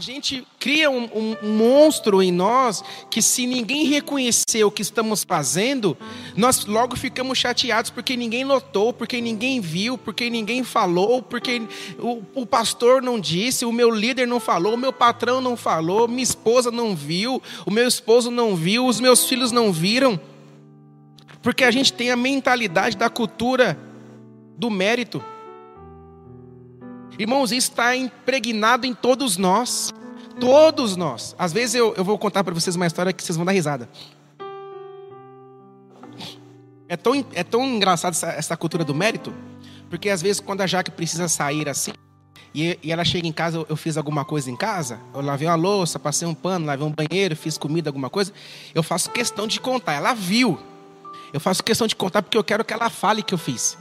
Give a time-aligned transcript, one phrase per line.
[0.00, 5.24] A gente cria um, um, monstro em nós que, se ninguém reconhecer o que estamos
[5.24, 5.94] fazendo,
[6.34, 11.60] nós logo ficamos chateados porque ninguém notou, porque ninguém viu, porque ninguém falou, porque
[11.98, 16.08] o, o pastor não disse, o meu líder não falou, o meu patrão não falou,
[16.08, 20.18] minha esposa não viu, o meu esposo não viu, os meus filhos não viram.
[21.42, 23.78] Porque a gente tem a mentalidade da cultura
[24.56, 25.24] do mérito.
[27.18, 29.92] Irmãos, isso está impregnado em todos nós.
[30.38, 31.34] Todos nós.
[31.38, 33.88] Às vezes eu, eu vou contar para vocês uma história que vocês vão dar risada.
[36.88, 39.32] É tão, é tão engraçado essa, essa cultura do mérito,
[39.88, 41.92] porque às vezes quando a Jaque precisa sair assim,
[42.52, 45.46] e, e, ela chega em casa, eu, eu, fiz alguma coisa em casa, eu lavei
[45.46, 48.32] uma louça, passei um pano, lavei um banheiro, fiz comida, alguma coisa,
[48.74, 49.92] eu faço questão de contar.
[49.92, 50.58] Ela viu.
[51.32, 53.76] Eu faço questão de contar porque eu quero que ela fale que eu fiz.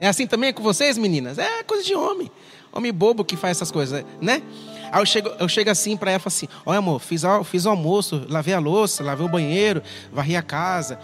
[0.00, 1.38] É assim também com vocês, meninas?
[1.38, 2.30] É coisa de homem.
[2.72, 4.42] Homem bobo que faz essas coisas, né?
[4.90, 7.66] Aí eu chego, eu chego assim para ela e falo assim: Olha, amor, fiz, fiz
[7.66, 10.98] o almoço, lavei a louça, lavei o banheiro, varri a casa,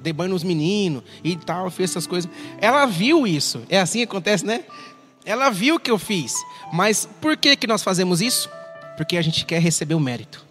[0.00, 2.30] dei banho nos meninos e tal, fiz essas coisas.
[2.60, 3.62] Ela viu isso.
[3.68, 4.64] É assim que acontece, né?
[5.24, 6.34] Ela viu que eu fiz.
[6.72, 8.48] Mas por que, que nós fazemos isso?
[8.96, 10.49] Porque a gente quer receber o mérito.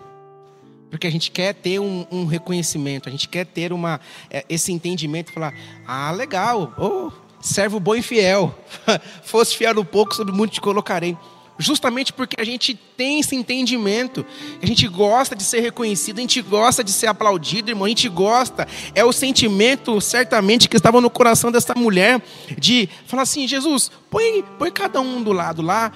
[0.90, 4.72] Porque a gente quer ter um, um reconhecimento, a gente quer ter uma, é, esse
[4.72, 5.54] entendimento, falar,
[5.88, 8.58] ah, legal, oh, servo bom e fiel.
[9.24, 11.16] Fosse fiel no pouco, sobre muito te colocarei.
[11.62, 14.26] Justamente porque a gente tem esse entendimento,
[14.62, 18.08] a gente gosta de ser reconhecido, a gente gosta de ser aplaudido, irmão, a gente
[18.08, 18.66] gosta.
[18.96, 22.22] É o sentimento, certamente, que estava no coração dessa mulher,
[22.58, 25.92] de falar assim: Jesus, põe, põe cada um do lado lá,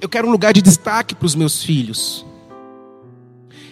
[0.00, 2.24] eu quero um lugar de destaque para os meus filhos.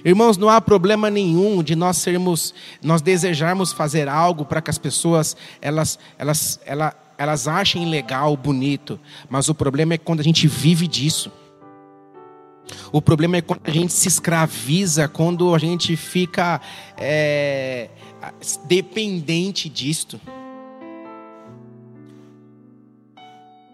[0.04, 4.78] Irmãos, não há problema nenhum de nós sermos, nós desejarmos fazer algo para que as
[4.78, 8.98] pessoas elas, elas, elas, elas achem legal, bonito.
[9.28, 11.30] Mas o problema é quando a gente vive disso.
[12.92, 16.60] O problema é quando a gente se escraviza, quando a gente fica
[16.96, 17.90] é,
[18.66, 20.20] dependente disto.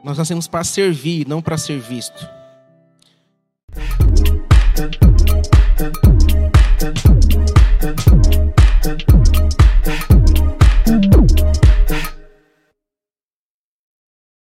[0.03, 2.40] Nós nascemos para servir, não para ser visto.